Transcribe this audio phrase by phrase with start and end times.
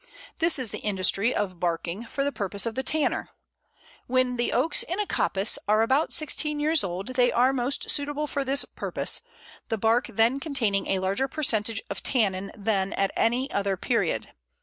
[0.39, 3.29] This is the industry of barking for the purpose of the tanner.
[4.07, 8.25] When the Oaks in a coppice are about sixteen years old they are most suitable
[8.25, 9.21] for this purpose,
[9.69, 14.31] the bark then containing a larger percentage of tannin than at any other period.